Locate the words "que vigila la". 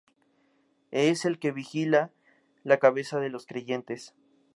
1.37-2.77